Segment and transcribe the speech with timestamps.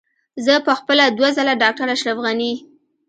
[0.45, 2.53] زه په خپله دوه ځله ډاکټر اشرف غني.